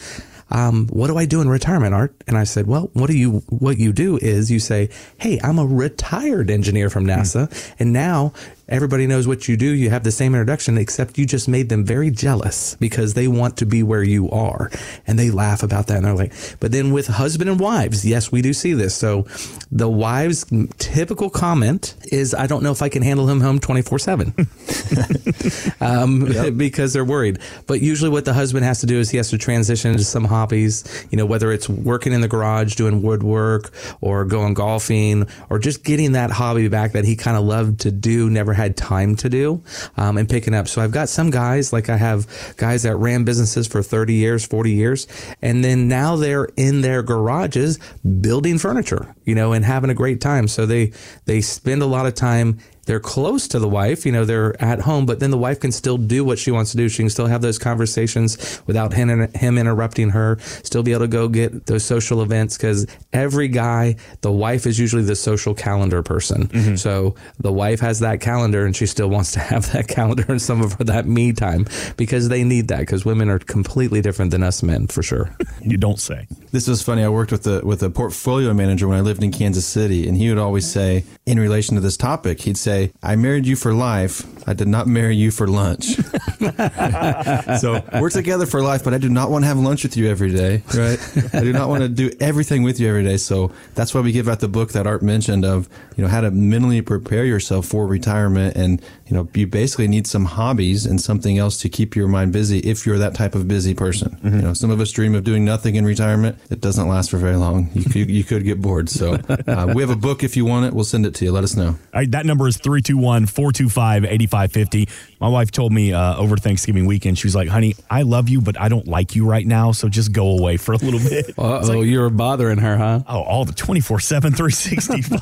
Um, 0.50 0.88
what 0.88 1.08
do 1.08 1.16
I 1.16 1.24
do 1.24 1.40
in 1.40 1.48
retirement, 1.48 1.94
Art? 1.94 2.14
And 2.26 2.36
I 2.36 2.44
said, 2.44 2.66
well, 2.66 2.90
what 2.92 3.08
do 3.10 3.16
you, 3.16 3.42
what 3.48 3.78
you 3.78 3.92
do 3.92 4.16
is 4.16 4.50
you 4.50 4.58
say, 4.58 4.90
Hey, 5.18 5.38
I'm 5.42 5.58
a 5.58 5.66
retired 5.66 6.50
engineer 6.50 6.90
from 6.90 7.06
NASA. 7.06 7.48
Mm. 7.48 7.74
And 7.78 7.92
now 7.92 8.32
everybody 8.68 9.06
knows 9.06 9.28
what 9.28 9.48
you 9.48 9.56
do. 9.56 9.66
You 9.66 9.90
have 9.90 10.04
the 10.04 10.10
same 10.10 10.34
introduction, 10.34 10.76
except 10.78 11.18
you 11.18 11.26
just 11.26 11.48
made 11.48 11.68
them 11.68 11.84
very 11.84 12.10
jealous 12.10 12.76
because 12.76 13.14
they 13.14 13.28
want 13.28 13.56
to 13.58 13.66
be 13.66 13.82
where 13.82 14.02
you 14.02 14.30
are. 14.30 14.70
And 15.06 15.18
they 15.18 15.30
laugh 15.30 15.62
about 15.62 15.86
that. 15.86 15.98
And 15.98 16.06
they're 16.06 16.14
like, 16.14 16.32
but 16.60 16.72
then 16.72 16.92
with 16.92 17.06
husband 17.06 17.48
and 17.48 17.60
wives, 17.60 18.04
yes, 18.04 18.32
we 18.32 18.42
do 18.42 18.52
see 18.52 18.72
this. 18.72 18.94
So 18.94 19.26
the 19.70 19.88
wives' 19.88 20.44
typical 20.78 21.30
comment 21.30 21.94
is, 22.10 22.34
I 22.34 22.46
don't 22.46 22.62
know 22.62 22.72
if 22.72 22.82
I 22.82 22.88
can 22.88 23.02
handle 23.02 23.28
him 23.28 23.40
home 23.40 23.60
24 23.60 23.98
7 23.98 24.34
um, 25.80 26.26
yep. 26.26 26.56
because 26.56 26.92
they're 26.92 27.04
worried. 27.04 27.38
But 27.66 27.80
usually 27.80 28.10
what 28.10 28.24
the 28.24 28.34
husband 28.34 28.64
has 28.64 28.80
to 28.80 28.86
do 28.86 28.98
is 28.98 29.10
he 29.10 29.16
has 29.16 29.30
to 29.30 29.38
transition 29.38 29.92
into 29.92 30.04
some 30.04 30.24
hobbies, 30.24 31.06
you 31.10 31.16
know, 31.16 31.26
whether 31.26 31.52
it's 31.52 31.68
working 31.68 32.12
in 32.12 32.20
the 32.20 32.28
garage, 32.28 32.74
doing 32.74 33.02
woodwork 33.02 33.70
or 34.00 34.24
going 34.24 34.54
golfing 34.54 35.26
or 35.50 35.58
just 35.58 35.84
getting 35.84 36.12
that 36.12 36.30
hobby 36.30 36.68
back 36.68 36.92
that 36.92 37.04
he 37.04 37.14
kind 37.14 37.36
of 37.36 37.44
loved 37.44 37.80
to 37.80 37.90
do, 37.92 38.28
never 38.28 38.55
had 38.56 38.76
time 38.76 39.14
to 39.16 39.28
do 39.28 39.62
um, 39.96 40.18
and 40.18 40.28
picking 40.28 40.54
up. 40.54 40.68
So 40.68 40.82
I've 40.82 40.90
got 40.90 41.08
some 41.08 41.30
guys, 41.30 41.72
like 41.72 41.88
I 41.88 41.96
have 41.96 42.26
guys 42.56 42.82
that 42.82 42.96
ran 42.96 43.24
businesses 43.24 43.66
for 43.66 43.82
30 43.82 44.14
years, 44.14 44.44
40 44.46 44.72
years, 44.72 45.06
and 45.42 45.62
then 45.62 45.88
now 45.88 46.16
they're 46.16 46.48
in 46.56 46.80
their 46.80 47.02
garages 47.02 47.78
building 48.20 48.58
furniture, 48.58 49.14
you 49.24 49.34
know, 49.34 49.52
and 49.52 49.64
having 49.64 49.90
a 49.90 49.94
great 49.94 50.20
time. 50.20 50.48
So 50.48 50.66
they, 50.66 50.92
they 51.26 51.40
spend 51.40 51.82
a 51.82 51.86
lot 51.86 52.06
of 52.06 52.14
time 52.14 52.58
they're 52.86 53.00
close 53.00 53.46
to 53.48 53.58
the 53.58 53.68
wife, 53.68 54.06
you 54.06 54.12
know, 54.12 54.24
they're 54.24 54.60
at 54.62 54.80
home, 54.80 55.06
but 55.06 55.20
then 55.20 55.30
the 55.30 55.38
wife 55.38 55.60
can 55.60 55.72
still 55.72 55.98
do 55.98 56.24
what 56.24 56.38
she 56.38 56.50
wants 56.50 56.70
to 56.70 56.76
do. 56.76 56.88
She 56.88 57.02
can 57.02 57.10
still 57.10 57.26
have 57.26 57.42
those 57.42 57.58
conversations 57.58 58.62
without 58.66 58.94
him, 58.94 59.32
him 59.34 59.58
interrupting 59.58 60.10
her, 60.10 60.38
still 60.40 60.82
be 60.82 60.92
able 60.92 61.02
to 61.02 61.08
go 61.08 61.28
get 61.28 61.66
those 61.66 61.84
social 61.84 62.22
events 62.22 62.56
because 62.56 62.86
every 63.12 63.48
guy, 63.48 63.96
the 64.20 64.32
wife 64.32 64.66
is 64.66 64.78
usually 64.78 65.02
the 65.02 65.16
social 65.16 65.54
calendar 65.54 66.02
person. 66.02 66.48
Mm-hmm. 66.48 66.76
So 66.76 67.14
the 67.38 67.52
wife 67.52 67.80
has 67.80 68.00
that 68.00 68.20
calendar 68.20 68.64
and 68.64 68.74
she 68.74 68.86
still 68.86 69.08
wants 69.08 69.32
to 69.32 69.40
have 69.46 69.70
that 69.72 69.88
calendar 69.88 70.24
and 70.28 70.40
some 70.40 70.62
of 70.62 70.78
that 70.78 71.06
me 71.06 71.32
time 71.32 71.66
because 71.96 72.28
they 72.28 72.44
need 72.44 72.68
that 72.68 72.80
because 72.80 73.04
women 73.04 73.28
are 73.28 73.38
completely 73.38 74.00
different 74.00 74.30
than 74.30 74.42
us 74.42 74.62
men 74.62 74.86
for 74.86 75.02
sure. 75.02 75.34
you 75.60 75.76
don't 75.76 76.00
say. 76.00 76.26
This 76.52 76.68
was 76.68 76.82
funny. 76.82 77.02
I 77.02 77.08
worked 77.08 77.32
with 77.32 77.46
a 77.46 77.60
with 77.64 77.82
a 77.82 77.90
portfolio 77.90 78.54
manager 78.54 78.88
when 78.88 78.96
I 78.96 79.00
lived 79.00 79.22
in 79.22 79.32
Kansas 79.32 79.66
City, 79.66 80.08
and 80.08 80.16
he 80.16 80.28
would 80.28 80.38
always 80.38 80.70
say, 80.70 81.04
in 81.26 81.38
relation 81.38 81.74
to 81.74 81.80
this 81.80 81.96
topic, 81.96 82.40
he'd 82.40 82.56
say, 82.56 82.75
"I 83.02 83.16
married 83.16 83.46
you 83.46 83.56
for 83.56 83.72
life. 83.72 84.22
I 84.48 84.54
did 84.54 84.68
not 84.68 84.86
marry 84.86 85.16
you 85.16 85.30
for 85.30 85.46
lunch." 85.46 85.84
so 87.60 87.82
we're 88.00 88.10
together 88.10 88.46
for 88.46 88.62
life, 88.62 88.84
but 88.84 88.94
I 88.94 88.98
do 88.98 89.08
not 89.08 89.30
want 89.30 89.44
to 89.44 89.48
have 89.48 89.58
lunch 89.58 89.82
with 89.82 89.96
you 89.96 90.08
every 90.08 90.32
day, 90.32 90.62
right? 90.74 90.98
I 91.34 91.40
do 91.40 91.52
not 91.52 91.68
want 91.68 91.82
to 91.82 91.88
do 91.88 92.10
everything 92.20 92.62
with 92.62 92.78
you 92.80 92.88
every 92.88 93.04
day. 93.04 93.16
So 93.16 93.52
that's 93.74 93.94
why 93.94 94.00
we 94.00 94.12
give 94.12 94.28
out 94.28 94.40
the 94.40 94.48
book 94.48 94.72
that 94.72 94.86
Art 94.86 95.02
mentioned 95.02 95.44
of 95.44 95.68
you 95.96 96.02
know 96.02 96.08
how 96.08 96.20
to 96.20 96.30
mentally 96.30 96.82
prepare 96.82 97.24
yourself 97.24 97.66
for 97.66 97.86
retirement, 97.86 98.56
and 98.56 98.82
you 99.06 99.14
know 99.14 99.28
you 99.34 99.46
basically 99.46 99.88
need 99.88 100.06
some 100.06 100.24
hobbies 100.24 100.86
and 100.86 101.00
something 101.00 101.38
else 101.38 101.58
to 101.58 101.68
keep 101.68 101.96
your 101.96 102.08
mind 102.08 102.32
busy 102.32 102.58
if 102.60 102.86
you're 102.86 102.98
that 102.98 103.14
type 103.14 103.34
of 103.34 103.48
busy 103.48 103.74
person. 103.74 104.10
Mm-hmm. 104.16 104.36
You 104.36 104.42
know, 104.42 104.52
some 104.54 104.70
of 104.70 104.80
us 104.80 104.90
dream 104.92 105.14
of 105.14 105.24
doing 105.24 105.44
nothing 105.44 105.76
in 105.76 105.84
retirement. 105.84 106.38
It 106.50 106.60
doesn't 106.60 106.88
last 106.88 107.10
for 107.10 107.18
very 107.18 107.36
long. 107.36 107.70
You 107.74 107.84
could, 107.84 108.10
you 108.10 108.24
could 108.24 108.44
get 108.44 108.60
bored. 108.60 108.88
So 108.88 109.14
uh, 109.46 109.72
we 109.74 109.82
have 109.82 109.90
a 109.90 109.96
book 109.96 110.24
if 110.24 110.36
you 110.36 110.44
want 110.44 110.66
it. 110.66 110.72
We'll 110.72 110.84
send 110.84 111.06
it 111.06 111.14
to 111.16 111.24
you. 111.24 111.32
Let 111.32 111.44
us 111.44 111.56
know. 111.56 111.68
All 111.68 111.76
right, 111.94 112.10
that 112.10 112.26
number 112.26 112.48
is 112.48 112.56
321 112.66 113.26
425 113.26 114.04
8550. 114.04 114.88
My 115.18 115.28
wife 115.28 115.50
told 115.50 115.72
me 115.72 115.94
uh, 115.94 116.16
over 116.16 116.36
Thanksgiving 116.36 116.84
weekend, 116.84 117.18
she 117.18 117.26
was 117.26 117.34
like, 117.34 117.48
honey, 117.48 117.74
I 117.90 118.02
love 118.02 118.28
you, 118.28 118.42
but 118.42 118.60
I 118.60 118.68
don't 118.68 118.86
like 118.86 119.16
you 119.16 119.26
right 119.26 119.46
now. 119.46 119.72
So 119.72 119.88
just 119.88 120.12
go 120.12 120.36
away 120.38 120.58
for 120.58 120.72
a 120.72 120.76
little 120.76 121.00
bit. 121.00 121.32
oh, 121.38 121.60
like, 121.60 121.86
you 121.86 122.00
were 122.00 122.10
bothering 122.10 122.58
her, 122.58 122.76
huh? 122.76 123.00
Oh, 123.08 123.22
all 123.22 123.46
the 123.46 123.54
24 123.54 124.00
7, 124.00 124.32
365. 124.34 125.20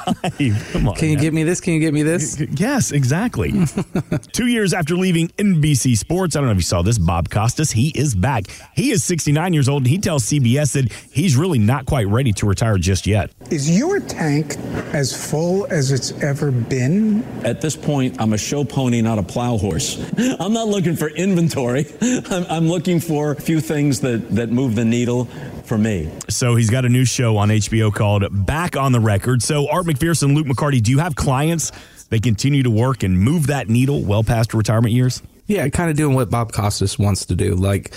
Come 0.73 0.89
on. 0.89 0.97
Can 0.97 1.11
you 1.11 1.17
man. 1.17 1.23
get 1.23 1.33
me 1.33 1.45
this? 1.45 1.61
Can 1.61 1.75
you 1.75 1.81
get 1.81 1.95
me 1.95 2.03
this? 2.03 2.41
Yes, 2.57 2.91
exactly. 2.91 3.53
Two 4.33 4.49
years 4.49 4.75
after 4.75 4.97
leaving 4.97 5.29
NBC 5.29 5.97
Sports, 5.97 6.35
I 6.35 6.41
don't 6.41 6.47
know 6.47 6.53
if 6.53 6.59
you 6.59 6.63
saw 6.63 6.83
this, 6.83 6.99
Bob 6.99 7.31
Costas, 7.31 7.71
he 7.71 7.91
is 7.91 8.17
back. 8.17 8.47
He 8.75 8.91
is 8.91 9.05
69 9.05 9.53
years 9.53 9.69
old. 9.69 9.83
And 9.83 9.89
he 9.89 9.99
tells 9.99 10.25
CBS 10.25 10.73
that 10.73 10.93
he's 11.13 11.37
really 11.37 11.61
not 11.61 11.87
quite 11.87 12.09
ready 12.09 12.33
to 12.33 12.47
retire 12.47 12.79
just 12.79 13.07
yet. 13.07 13.31
Is 13.51 13.79
your 13.79 14.01
tank 14.01 14.57
as 14.93 15.15
full 15.31 15.67
as 15.71 15.93
it's 15.93 16.11
ever 16.21 16.51
been? 16.51 17.23
At 17.45 17.61
this 17.61 17.77
point, 17.77 18.21
I'm 18.21 18.33
a 18.33 18.39
show 18.39 18.65
pony, 18.65 19.01
not 19.01 19.19
a 19.19 19.23
plow 19.23 19.57
horse. 19.57 19.84
I'm 20.41 20.53
not 20.53 20.69
looking 20.69 20.97
for 20.97 21.09
inventory. 21.09 21.87
I'm, 22.01 22.45
I'm 22.49 22.69
looking 22.69 23.01
for 23.01 23.33
a 23.33 23.41
few 23.41 23.61
things 23.61 24.01
that, 24.01 24.31
that 24.37 24.51
move 24.51 24.75
the 24.75 24.85
needle 24.85 25.27
for 25.65 25.79
me. 25.79 26.11
So 26.29 26.57
he's 26.57 26.71
got 26.71 26.85
a 26.85 26.89
new 26.89 27.05
show 27.05 27.37
on 27.37 27.49
HBO 27.49 27.93
called 27.93 28.25
Back 28.47 28.77
on 28.77 28.93
the 28.93 29.01
Record. 29.01 29.43
So 29.43 29.69
Art 29.69 29.87
McPherson, 29.87 30.35
Luke 30.35 30.47
McCarty, 30.47 30.83
do 30.83 30.91
you 30.91 30.99
have 30.99 31.15
clients 31.15 31.73
that 32.11 32.23
continue 32.23 32.63
to 32.63 32.71
work 32.71 33.03
and 33.03 33.19
move 33.19 33.49
that 33.49 33.69
needle 33.69 34.03
well 34.03 34.23
past 34.23 34.55
retirement 34.55 34.95
years? 34.95 35.23
Yeah, 35.47 35.69
kind 35.69 35.91
of 35.91 35.97
doing 35.97 36.15
what 36.15 36.31
Bob 36.31 36.53
Costas 36.53 36.99
wants 36.99 37.27
to 37.27 37.35
do. 37.35 37.55
Like 37.55 37.95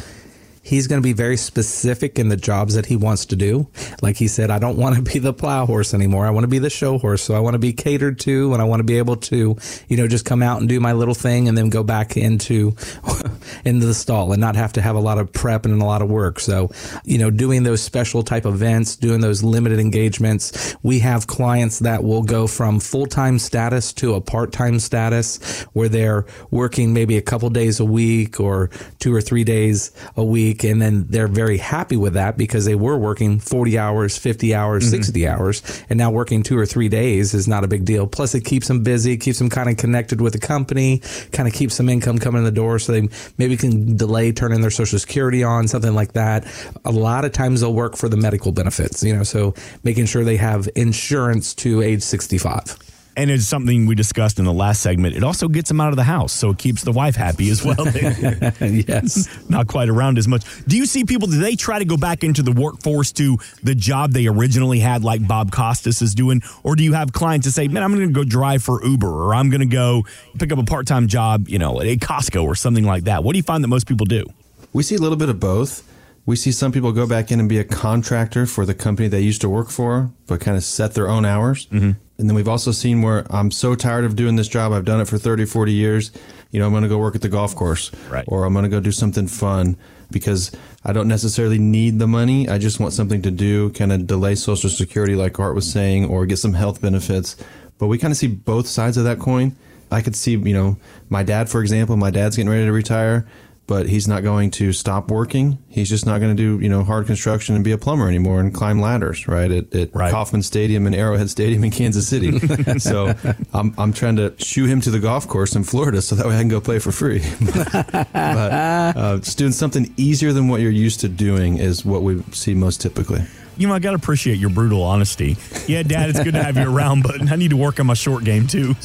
he's 0.68 0.86
going 0.86 1.02
to 1.02 1.04
be 1.04 1.14
very 1.14 1.38
specific 1.38 2.20
in 2.20 2.28
the 2.28 2.36
jobs 2.36 2.76
that 2.76 2.86
he 2.86 2.98
wants 2.98 3.26
to 3.28 3.38
do. 3.38 3.66
Like 4.02 4.18
he 4.18 4.28
said, 4.28 4.52
I 4.52 4.60
don't 4.60 4.76
want 4.76 4.98
to 4.98 5.02
be 5.02 5.18
the 5.18 5.32
plow 5.32 5.66
horse 5.66 5.94
anymore. 5.94 6.28
I 6.28 6.30
want 6.30 6.44
to 6.44 6.50
be 6.50 6.60
the 6.60 6.70
show 6.70 6.98
horse. 6.98 7.22
So 7.22 7.36
I 7.36 7.40
want 7.40 7.54
to 7.54 7.60
be 7.60 7.72
catered 7.72 8.20
to 8.22 8.52
and 8.52 8.62
I 8.62 8.66
want 8.66 8.82
to 8.82 8.84
be 8.84 8.98
able 8.98 9.16
to, 9.16 9.56
you 9.88 9.98
know, 9.98 10.08
just 10.08 10.26
come 10.26 10.44
out 10.44 10.60
and 10.60 10.68
do 10.68 10.82
my 10.82 10.92
little 10.92 11.14
thing 11.14 11.48
and 11.48 11.58
then 11.58 11.70
go 11.70 11.84
back 11.84 12.18
into, 12.18 12.76
into 13.66 13.86
the 13.86 13.94
stall 13.94 14.34
and 14.34 14.42
not 14.42 14.58
have 14.58 14.74
to 14.74 14.82
have 14.82 14.98
a 14.98 15.00
lot 15.00 15.18
of 15.18 15.32
prep 15.32 15.66
and 15.66 15.82
a 15.82 15.86
lot 15.86 16.02
of 16.02 16.10
work. 16.10 16.38
So, 16.42 16.70
you 17.06 17.18
know, 17.18 17.32
doing 17.32 17.64
those 17.64 17.82
special 17.82 18.22
type 18.22 18.46
events, 18.46 18.98
doing 18.98 19.22
those 19.22 19.44
limited 19.44 19.80
engagements, 19.80 20.76
we 20.84 21.00
have 21.00 21.28
clients 21.28 21.80
that 21.80 22.04
will 22.04 22.24
go 22.24 22.46
from 22.46 22.82
full-time 22.82 23.40
status 23.40 23.94
to 23.94 24.16
a 24.16 24.22
part-time 24.22 24.80
status 24.80 25.62
where 25.72 25.88
they're 25.88 26.26
working 26.52 26.94
maybe 26.94 27.16
a 27.16 27.22
couple 27.22 27.50
days 27.50 27.80
a 27.80 27.86
week 27.86 28.42
or 28.42 28.70
two 29.00 29.16
or 29.16 29.22
three 29.22 29.46
days 29.46 29.92
a 30.18 30.24
week 30.26 30.57
week. 30.58 30.70
And 30.70 30.82
then 30.82 31.06
they're 31.10 31.28
very 31.28 31.58
happy 31.58 31.98
with 31.98 32.14
that 32.14 32.38
because 32.38 32.66
they 32.66 32.76
were 32.76 32.98
working 32.98 33.40
40 33.40 33.78
hours, 33.78 34.18
50 34.18 34.56
hours, 34.56 34.84
mm-hmm. 34.84 34.92
60 34.92 35.28
hours. 35.28 35.84
And 35.90 35.98
now 35.98 36.12
working 36.12 36.44
two 36.44 36.58
or 36.58 36.66
three 36.66 36.90
days 36.90 37.34
is 37.34 37.48
not 37.48 37.64
a 37.64 37.68
big 37.68 37.86
deal. 37.86 38.08
Plus, 38.08 38.36
it 38.36 38.46
keeps 38.46 38.68
them 38.68 38.84
busy, 38.84 39.18
keeps 39.18 39.40
them 39.40 39.50
kind 39.50 39.70
of 39.70 39.78
connected 39.78 40.22
with 40.22 40.34
the 40.34 40.40
company, 40.40 41.02
kind 41.32 41.48
of 41.48 41.54
keeps 41.54 41.76
some 41.76 41.90
income 41.90 42.20
coming 42.20 42.40
in 42.40 42.46
the 42.46 42.52
door 42.52 42.80
so 42.80 42.92
they 42.92 43.08
maybe 43.38 43.58
can 43.58 43.96
delay 43.96 44.32
turning 44.32 44.62
their 44.62 44.72
social 44.72 45.00
security 45.00 45.44
on, 45.44 45.68
something 45.68 45.94
like 45.94 46.14
that. 46.14 46.46
A 46.86 46.92
lot 46.92 47.26
of 47.26 47.32
times 47.32 47.62
they'll 47.62 47.74
work 47.74 47.96
for 47.96 48.10
the 48.10 48.18
medical 48.18 48.52
benefits, 48.52 49.04
you 49.04 49.16
know, 49.16 49.24
so 49.24 49.54
making 49.84 50.06
sure 50.06 50.24
they 50.24 50.38
have 50.38 50.68
insurance 50.76 51.54
to 51.56 51.82
age 51.82 52.02
65 52.02 52.78
and 53.18 53.32
it's 53.32 53.46
something 53.46 53.88
we 53.88 53.96
discussed 53.96 54.38
in 54.38 54.46
the 54.46 54.54
last 54.54 54.82
segment. 54.82 55.16
It 55.16 55.24
also 55.24 55.48
gets 55.48 55.68
them 55.70 55.82
out 55.82 55.90
of 55.90 55.96
the 55.96 56.04
house, 56.04 56.32
so 56.32 56.52
it 56.52 56.60
keeps 56.60 56.84
the 56.84 56.92
wife 56.92 57.16
happy 57.16 57.50
as 57.50 57.66
well. 57.66 57.76
yes, 58.62 59.28
not 59.50 59.68
quite 59.68 59.90
around 59.90 60.20
as 60.20 60.28
much. 60.28 60.44
Do 60.66 60.78
you 60.78 60.86
see 60.86 61.04
people? 61.04 61.28
Do 61.28 61.40
they 61.40 61.56
try 61.56 61.80
to 61.80 61.86
go 61.86 61.98
back 61.98 62.24
into 62.24 62.44
the 62.44 62.52
workforce 62.52 63.12
to 63.14 63.38
the 63.64 63.74
job 63.74 64.12
they 64.12 64.28
originally 64.28 64.80
had, 64.80 65.04
like 65.04 65.28
Bob 65.28 65.52
Costas 65.52 66.02
is 66.02 66.14
doing, 66.14 66.44
or 66.64 66.76
do 66.76 66.84
you 66.84 66.94
have 66.94 67.12
clients 67.12 67.46
that 67.48 67.54
say, 67.54 67.68
"Man, 67.68 67.84
I'm 67.84 67.94
going 67.94 68.08
to 68.08 68.14
go 68.14 68.24
drive 68.24 68.64
for 68.64 68.86
Uber, 68.86 69.10
or 69.10 69.34
I'm 69.34 69.50
going 69.50 69.62
to 69.62 69.66
go 69.66 70.04
pick 70.38 70.52
up 70.52 70.60
a 70.60 70.64
part 70.64 70.86
time 70.86 71.08
job, 71.08 71.50
you 71.50 71.58
know, 71.58 71.82
at 71.82 71.88
a 71.88 71.98
Costco 71.98 72.44
or 72.44 72.54
something 72.54 72.86
like 72.86 73.06
that"? 73.06 73.24
What 73.24 73.34
do 73.34 73.38
you 73.38 73.44
find 73.44 73.64
that 73.64 73.68
most 73.68 73.88
people 73.88 74.06
do? 74.06 74.26
We 74.74 74.84
see 74.84 74.96
a 74.96 75.00
little 75.00 75.18
bit 75.18 75.30
of 75.30 75.40
both. 75.40 75.84
We 76.28 76.36
see 76.36 76.52
some 76.52 76.72
people 76.72 76.92
go 76.92 77.08
back 77.08 77.32
in 77.32 77.40
and 77.40 77.48
be 77.48 77.58
a 77.58 77.64
contractor 77.64 78.46
for 78.46 78.66
the 78.66 78.74
company 78.74 79.08
they 79.08 79.22
used 79.22 79.42
to 79.42 79.50
work 79.50 79.70
for, 79.70 80.12
but 80.28 80.42
kind 80.42 80.58
of 80.58 80.64
set 80.64 80.94
their 80.94 81.08
own 81.08 81.26
hours. 81.26 81.68
Mm-hmm. 81.68 81.92
And 82.18 82.30
then 82.30 82.36
we've 82.36 82.48
also 82.48 82.72
seen 82.72 83.02
where 83.02 83.26
I'm 83.30 83.52
so 83.52 83.76
tired 83.76 84.06
of 84.06 84.16
doing 84.16 84.36
this 84.36 84.48
job. 84.48 84.72
I've 84.72 84.86
done 84.86 85.00
it 85.00 85.08
for 85.08 85.18
30, 85.18 85.46
40 85.46 85.72
years. 85.72 86.12
You 86.52 86.60
know, 86.60 86.66
I'm 86.66 86.72
going 86.72 86.84
to 86.84 86.90
go 86.90 86.98
work 86.98 87.16
at 87.16 87.22
the 87.22 87.30
golf 87.30 87.56
course 87.56 87.92
right. 88.10 88.26
or 88.28 88.46
I'm 88.46 88.54
going 88.54 88.64
to 88.64 88.70
go 88.70 88.80
do 88.80 88.92
something 88.92 89.28
fun 89.28 89.78
because 90.10 90.52
I 90.84 90.94
don't 90.94 91.08
necessarily 91.08 91.60
need 91.60 92.00
the 92.00 92.08
money. 92.08 92.48
I 92.50 92.58
just 92.58 92.80
want 92.80 92.94
something 92.94 93.22
to 93.24 93.32
do, 93.32 93.70
kind 93.72 93.92
of 93.92 94.08
delay 94.08 94.36
social 94.36 94.70
security, 94.70 95.16
like 95.16 95.40
Art 95.40 95.56
was 95.56 95.70
saying, 95.70 96.06
or 96.06 96.26
get 96.26 96.38
some 96.38 96.54
health 96.54 96.82
benefits. 96.82 97.36
But 97.78 97.88
we 97.88 97.98
kind 97.98 98.12
of 98.12 98.18
see 98.18 98.28
both 98.28 98.68
sides 98.68 98.98
of 98.98 99.04
that 99.04 99.20
coin. 99.20 99.56
I 99.92 100.02
could 100.02 100.16
see, 100.16 100.32
you 100.32 100.54
know, 100.54 100.78
my 101.10 101.24
dad, 101.24 101.50
for 101.50 101.62
example, 101.62 101.98
my 101.98 102.10
dad's 102.10 102.36
getting 102.36 102.50
ready 102.50 102.66
to 102.66 102.72
retire 102.72 103.28
but 103.68 103.88
he's 103.90 104.08
not 104.08 104.24
going 104.24 104.50
to 104.50 104.72
stop 104.72 105.12
working. 105.12 105.58
He's 105.68 105.90
just 105.90 106.06
not 106.06 106.20
going 106.20 106.36
to 106.36 106.42
do, 106.42 106.64
you 106.64 106.70
know, 106.70 106.86
hard 106.86 107.06
construction 107.06 107.54
and 107.54 107.66
be 107.66 107.74
a 107.74 107.78
plumber 107.78 108.08
anymore 108.08 108.40
and 108.40 108.54
climb 108.54 108.80
ladders, 108.80 109.28
right? 109.28 109.52
At, 109.52 109.76
at 109.76 109.94
right. 109.94 110.10
Kauffman 110.10 110.42
Stadium 110.42 110.88
and 110.88 110.96
Arrowhead 110.96 111.30
Stadium 111.30 111.66
in 111.66 111.72
Kansas 111.72 112.08
City. 112.08 112.40
so 112.80 113.14
I'm, 113.54 113.76
I'm 113.78 113.92
trying 113.92 114.16
to 114.16 114.34
shoo 114.38 114.66
him 114.66 114.80
to 114.82 114.90
the 114.90 115.00
golf 115.00 115.28
course 115.28 115.54
in 115.56 115.66
Florida 115.66 116.02
so 116.02 116.16
that 116.16 116.26
way 116.26 116.36
I 116.36 116.40
can 116.40 116.48
go 116.48 116.62
play 116.62 116.80
for 116.80 116.94
free. 116.94 117.22
but 117.52 118.16
uh, 118.16 119.18
just 119.18 119.38
doing 119.38 119.52
something 119.52 119.94
easier 119.98 120.32
than 120.32 120.48
what 120.48 120.62
you're 120.62 120.72
used 120.72 121.02
to 121.02 121.10
doing 121.10 121.58
is 121.58 121.84
what 121.84 122.04
we 122.04 122.24
see 122.32 122.56
most 122.56 122.82
typically 122.82 123.22
you 123.58 123.68
know, 123.68 123.74
I 123.74 123.80
got 123.80 123.92
to 123.92 123.96
appreciate 123.96 124.38
your 124.38 124.50
brutal 124.50 124.84
honesty. 124.84 125.38
Yeah, 125.68 125.84
Dad, 125.84 126.10
it's 126.10 126.24
good 126.24 126.34
to 126.34 126.44
have 126.44 126.58
you 126.58 126.74
around, 126.74 127.04
but 127.04 127.32
I 127.32 127.36
need 127.36 127.52
to 127.52 127.58
work 127.58 127.80
on 127.80 127.88
my 127.88 127.94
short 127.94 128.24
game 128.24 128.48
too. 128.48 128.76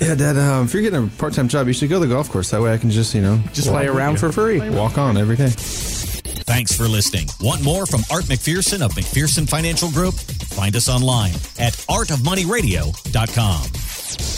Yeah, 0.00 0.14
Dad, 0.14 0.36
um, 0.36 0.66
if 0.66 0.74
you're 0.74 0.82
getting 0.82 1.04
a 1.04 1.10
part 1.18 1.34
time 1.34 1.48
job, 1.48 1.66
you 1.66 1.72
should 1.72 1.88
go 1.88 2.00
to 2.00 2.06
the 2.06 2.14
golf 2.14 2.30
course. 2.30 2.50
That 2.50 2.60
way 2.60 2.72
I 2.72 2.78
can 2.78 2.90
just, 2.90 3.14
you 3.14 3.22
know, 3.22 3.40
just 3.52 3.68
play 3.68 3.86
around 3.86 4.18
for 4.18 4.32
free. 4.32 4.58
Walk 4.70 4.98
on 4.98 5.16
every 5.16 5.36
day. 5.36 5.48
Thanks 5.50 6.76
for 6.76 6.84
listening. 6.84 7.28
Want 7.40 7.62
more 7.62 7.86
from 7.86 8.02
Art 8.10 8.24
McPherson 8.24 8.82
of 8.82 8.92
McPherson 8.92 9.48
Financial 9.48 9.90
Group? 9.90 10.14
Find 10.14 10.74
us 10.76 10.88
online 10.88 11.34
at 11.58 11.74
artofmoneyradio.com. 11.88 14.37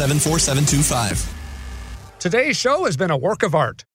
A17475. 0.01 1.31
Today's 2.19 2.57
show 2.57 2.85
has 2.85 2.97
been 2.97 3.11
a 3.11 3.17
work 3.17 3.43
of 3.43 3.53
art. 3.53 3.85